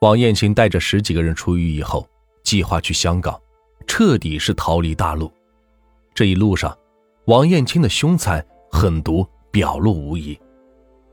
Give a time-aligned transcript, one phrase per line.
[0.00, 2.08] 王艳青带着十几个人出狱以后，
[2.44, 3.36] 计划去香港，
[3.84, 5.28] 彻底是逃离大陆。
[6.14, 6.76] 这一路上，
[7.24, 10.38] 王艳青的凶残狠毒表露无遗。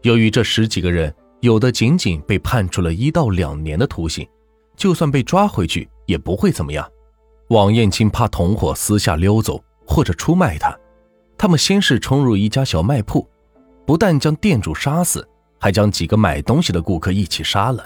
[0.03, 4.27] 由于这十几个人有的仅仅被判处了一到两年的徒刑，
[4.77, 6.87] 就算被抓回去也不会怎么样。
[7.47, 10.77] 王艳青怕同伙私下溜走或者出卖他，
[11.39, 13.27] 他们先是冲入一家小卖铺，
[13.83, 15.27] 不但将店主杀死，
[15.59, 17.83] 还将几个买东西的顾客一起杀了。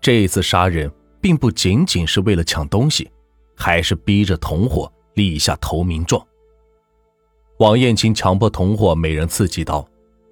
[0.00, 0.90] 这一次杀人
[1.20, 3.10] 并不仅仅是为了抢东西，
[3.56, 6.24] 还是逼着同伙立下投名状。
[7.58, 9.86] 王艳青强迫同伙每人刺几刀，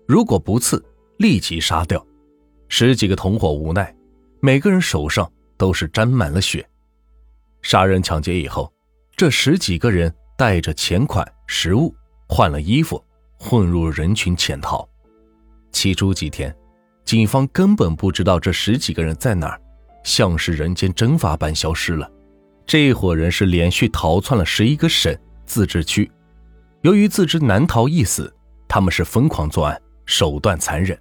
[0.07, 0.85] 如果不刺，
[1.17, 2.05] 立即杀掉。
[2.69, 3.95] 十几个同伙无奈，
[4.41, 6.67] 每个人手上都是沾满了血。
[7.63, 8.71] 杀人抢劫以后，
[9.17, 11.95] 这十几个人带着钱款、食物，
[12.29, 13.03] 换了衣服，
[13.39, 14.87] 混入人群潜逃。
[15.73, 16.55] 起初几天，
[17.05, 19.61] 警方根本不知道这十几个人在哪儿，
[20.05, 22.09] 像是人间蒸发般消失了。
[22.65, 26.11] 这伙人是连续逃窜了十一个省、自治区，
[26.83, 28.33] 由于自知难逃一死，
[28.69, 30.97] 他们是疯狂作案，手段残忍。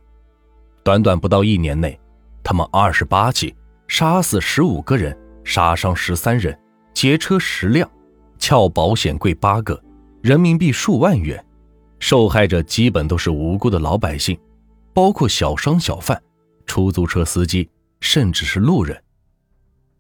[0.84, 1.98] 短短不到一年内，
[2.44, 3.56] 他们二十八起，
[3.88, 5.16] 杀死十五个人。
[5.46, 6.58] 杀伤十三人，
[6.94, 7.90] 劫车十辆，
[8.40, 9.78] 撬保险柜八个，
[10.22, 11.44] 人民币数万元。
[12.00, 14.40] 受害者基本都是无辜的老百姓，
[14.94, 16.18] 包括小商小贩、
[16.66, 17.70] 出租车司机，
[18.04, 19.02] 甚至是路人。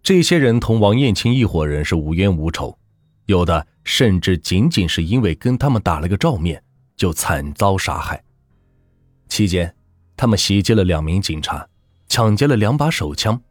[0.03, 2.77] 这些人同王艳青一伙人是无冤无仇，
[3.25, 6.61] 有的甚至仅仅是因为跟他们打了个照面，
[6.95, 8.23] 就惨遭杀害。
[9.27, 9.73] 期间，
[10.15, 11.67] 他们袭击了两名警察，
[12.07, 13.41] 抢劫了两把手枪。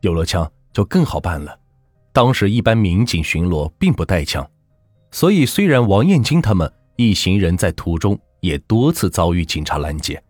[0.00, 0.50] 有了枪。
[0.70, 1.58] 就更好办了。
[2.12, 4.48] 当时一般民警巡逻并不带枪，
[5.10, 10.22] 所以虽然王艳青他们一行人在途中也多次遭遇警察拦截，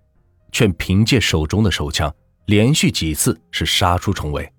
[0.51, 2.11] 却凭借手中的手枪，
[2.49, 4.51] 连续几次是杀出重围。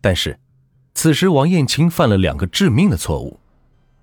[0.00, 0.36] 但是，
[0.92, 3.38] 此时王艳青犯了两个致命的错误：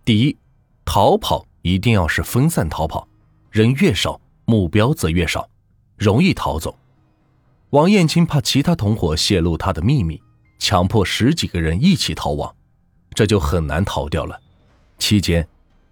[0.05, 0.37] 第一，
[0.85, 3.05] 逃跑一定要是分散逃跑，
[3.51, 5.49] 人越少，目标则越少，
[5.97, 6.79] 容易逃走。
[7.71, 10.21] 王艳青怕其他同伙泄露他的秘密。
[10.57, 12.55] 强迫十几个人一起逃亡，
[13.13, 14.39] 这就很难逃掉了。
[14.97, 15.45] 期间，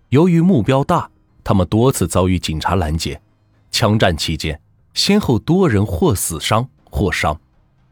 [0.08, 1.12] 由于目标大，
[1.44, 3.22] 他们多次遭遇警察拦截。
[3.70, 4.62] 枪战期间，
[4.94, 7.40] 先后多人或死伤或伤。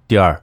[0.08, 0.40] 第二，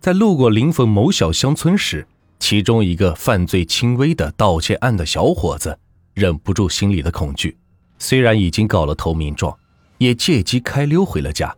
[0.00, 2.06] 在路过临汾某小乡村时，
[2.40, 5.78] 其中一个犯罪轻微的盗窃案的小伙子
[6.14, 7.56] 忍不住心里的恐惧，
[7.98, 9.56] 虽然已经搞了投名状，
[9.98, 11.54] 也借机开溜回了家。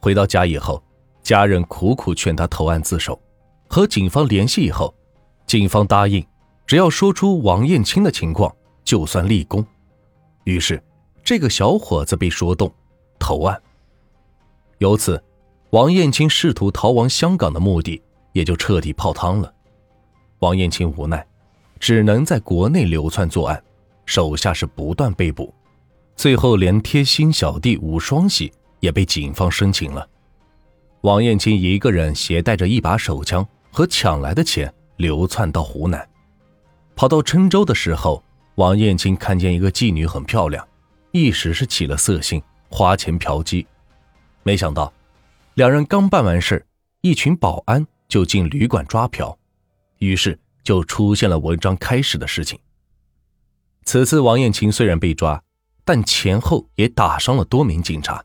[0.00, 0.82] 回到家以后，
[1.22, 3.18] 家人苦苦劝他投案自首。
[3.68, 4.94] 和警方联系以后，
[5.46, 6.26] 警方答应，
[6.66, 9.64] 只要说出王艳青的情况，就算立功。
[10.44, 10.82] 于是，
[11.22, 12.72] 这个小伙子被说动，
[13.18, 13.60] 投案。
[14.78, 15.22] 由此，
[15.70, 18.02] 王艳青试图逃亡香港的目的
[18.32, 19.52] 也就彻底泡汤了。
[20.40, 21.26] 王艳青无奈，
[21.78, 23.62] 只能在国内流窜作案，
[24.06, 25.52] 手下是不断被捕，
[26.16, 30.08] 最后连贴心小弟武双喜也被警方申请了。
[31.02, 33.46] 王艳青一个人携带着一把手枪。
[33.70, 36.08] 和抢来的钱流窜到湖南，
[36.96, 38.20] 跑到郴州的时候，
[38.56, 40.66] 王艳青看见一个妓女很漂亮，
[41.12, 43.64] 一时是起了色心，花钱嫖妓。
[44.42, 44.92] 没想到，
[45.58, 46.64] 两人刚办完事
[47.00, 49.36] 一群保安就进旅馆抓嫖，
[49.98, 52.56] 于是就出现了文章开始的事情。
[53.82, 55.42] 此次王艳青虽然被抓，
[55.84, 58.24] 但前后也打伤了多名警察。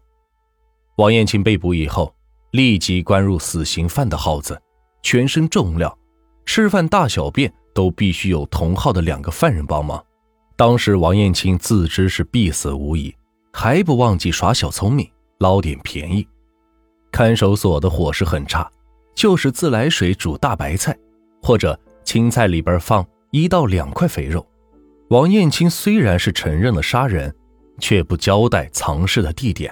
[0.98, 2.14] 王艳青被捕以后，
[2.52, 4.62] 立即关入死刑犯的号子。
[5.02, 5.98] 全身重料，
[6.46, 10.06] 吃饭大小便都必须有同号的两个犯人帮忙。
[10.56, 13.12] 当时王艳青自知是必死无疑，
[13.52, 16.28] 还不忘记耍小聪明，捞点便宜。
[17.14, 18.68] 看守所的伙食很差，
[19.14, 20.98] 就是自来水煮大白菜，
[21.44, 24.44] 或者青菜里边放一到两块肥肉。
[25.10, 27.32] 王艳青虽然是承认了杀人，
[27.78, 29.72] 却不交代藏尸的地点。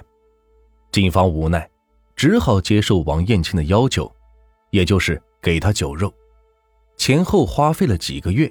[0.91, 1.67] 警方无奈，
[2.15, 4.09] 只好接受王艳青的要求。
[4.69, 6.13] 也就是给他酒肉，
[6.95, 8.49] 前后花费了几个月，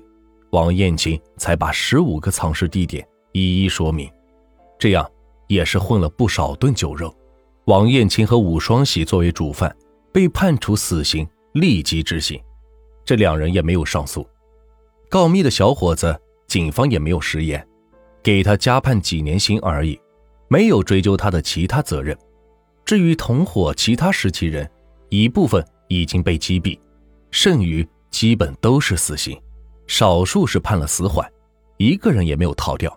[0.50, 4.10] 王艳青才把十五个藏尸地点一一说明，
[4.80, 5.08] 这样
[5.46, 7.14] 也是混了不少顿酒肉。
[7.70, 9.72] 王艳青和武双喜作为主犯，
[10.12, 12.36] 被判处死刑，立即执行。
[13.04, 14.28] 这两人也没有上诉。
[15.08, 17.64] 告密的小伙子，警方也没有食言，
[18.24, 19.96] 给他加判几年刑而已，
[20.48, 22.18] 没有追究他的其他责任。
[22.84, 24.68] 至于同伙其他十七人，
[25.08, 25.64] 一部分。
[25.92, 26.78] 已经被击毙，
[27.32, 29.36] 剩余基本都是死刑，
[29.88, 31.28] 少数是判了死缓，
[31.78, 32.96] 一个人也没有逃掉。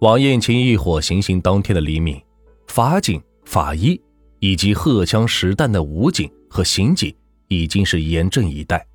[0.00, 2.22] 王艳青一伙行刑当天的黎明，
[2.70, 4.00] 法警、法医
[4.38, 7.12] 以及荷枪实弹的武警和刑警
[7.48, 8.86] 已经是严阵以待。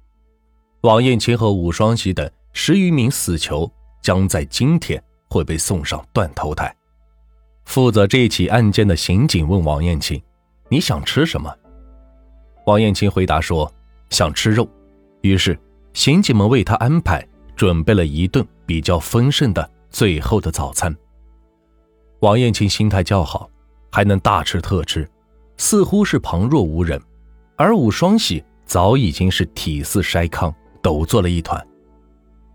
[0.83, 3.69] 王艳青和武双喜等十余名死囚
[4.01, 6.73] 将在今天会被送上断头台。
[7.65, 10.21] 负责这起案件的刑警问王艳青
[10.71, 11.53] ：“你想吃什么？”
[12.65, 13.69] 王艳青回答说
[14.09, 14.65] ：“想吃肉。”
[15.19, 15.59] 于是
[15.91, 17.21] 刑警们为他安排
[17.57, 20.95] 准备了一顿比较丰盛的最后的早餐。
[22.21, 23.49] 王艳青心态较好，
[23.95, 25.09] 还能大吃特吃，
[25.55, 26.99] 似乎是旁若无人；
[27.55, 30.53] 而武双喜早已经是体似筛糠。
[30.81, 31.65] 抖作了一团，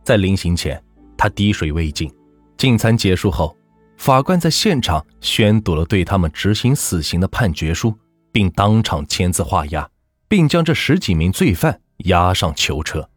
[0.05, 0.79] 在临行前，
[1.17, 2.13] 他滴水未进。
[2.59, 3.57] 进餐结束后，
[3.97, 7.97] 法官在现场宣读了对他们执行死刑的判决书，
[8.31, 9.89] 并当场签字画押，
[10.29, 13.09] 并将这十几名罪犯押上囚车。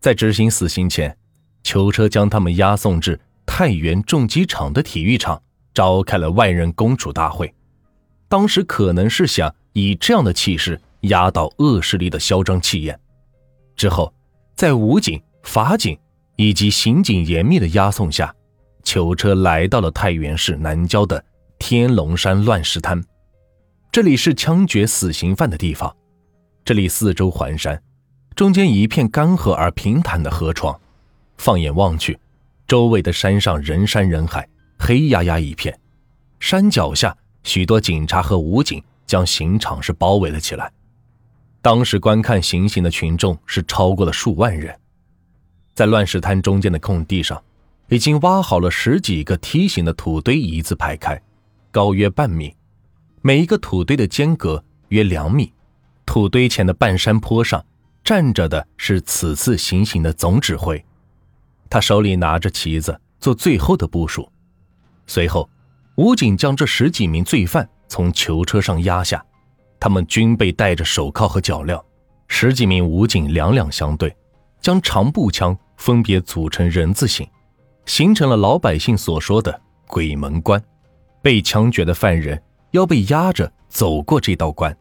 [0.00, 1.18] 在执行死刑前，
[1.64, 5.42] 囚车将他们押送至太原重机厂的体育场，
[5.76, 7.52] 召开了万人公主大会。
[8.28, 12.98] 当时可能是想以这样的气势压倒恶势力的嚣张气焰。
[13.76, 14.10] 之后，
[14.56, 15.98] 在武警、法警
[16.36, 18.34] 以及刑警严密的押送下，
[18.84, 21.22] 囚车来到了太原市南郊的
[21.58, 23.04] 天龙山乱石滩。
[23.92, 25.94] 这里是枪决死刑犯的地方。
[26.64, 27.80] 这里四周环山，
[28.34, 30.80] 中间一片干涸而平坦的河床。
[31.36, 32.18] 放眼望去，
[32.66, 35.78] 周围的山上人山人海，黑压压一片。
[36.40, 40.70] 山脚下，许多警察和武警将刑场是包围了起来。
[41.62, 44.78] 当时观看行刑的群众是超过了数万人，
[45.74, 47.42] 在乱石滩中间的空地上，
[47.88, 51.20] 已经挖好了十几个梯形的土堆，一字排开，
[51.72, 52.54] 高约半米，
[53.22, 55.52] 每一个土堆的间隔约两米。
[56.04, 57.64] 土堆前的半山坡上
[58.04, 60.84] 站着的是此次行刑的总指挥，
[61.68, 64.30] 他手里拿着旗子做最后的部署。
[65.06, 65.48] 随后，
[65.96, 69.24] 武警将这十几名罪犯从囚车上压下。
[69.78, 71.80] 他们均被戴着手铐和脚镣，
[72.28, 74.14] 十几名武警两两相对，
[74.60, 77.28] 将长步枪分别组成人字形，
[77.84, 80.60] 形成了老百姓所说的“鬼门关”。
[81.22, 84.76] 被枪决的犯人要被压着走过这道关。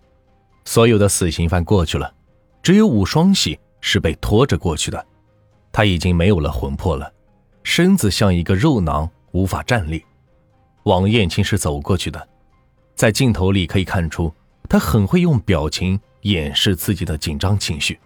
[0.63, 2.11] 所有的死刑犯过去了，
[2.63, 5.05] 只有武双喜是被拖着过去的。
[5.71, 7.11] 他已经没有了魂魄了，
[7.63, 10.03] 身子像一个肉囊，无法站立。
[10.85, 12.27] 王艳青是走过去的，
[12.95, 14.33] 在镜头里可以看出。
[14.67, 17.99] 他很会用表情掩饰自己的紧张情绪，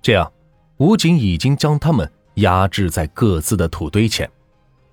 [0.00, 0.32] 这样，
[0.76, 4.30] 武警已经将他们压制在各自的土堆前，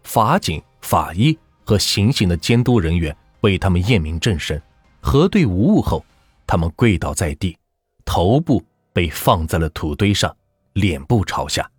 [0.03, 4.59] 法警、法医和行刑的监督人员为他们验明正身，
[4.99, 6.03] 核对无误后，
[6.47, 7.55] 他们跪倒在地，
[8.03, 10.35] 头部被放在了土堆上，
[10.73, 11.69] 脸部朝下。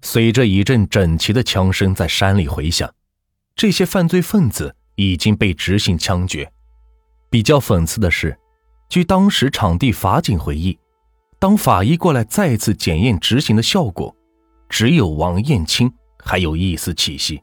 [0.00, 2.90] 随着一阵整齐的枪声在山里回响，
[3.60, 6.50] 这些犯罪分子已经被执行枪决。
[7.28, 8.34] 比较讽刺的是，
[8.88, 10.78] 据当时场地法警回忆，
[11.38, 14.16] 当法医过来再次检验执行的效果，
[14.70, 15.92] 只有王艳青
[16.24, 17.38] 还有一丝气息。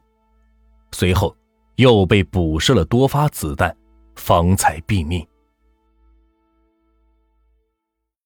[0.90, 1.36] 随后
[1.76, 3.72] 又被补射了多发子弹，
[4.16, 5.24] 方才毙命。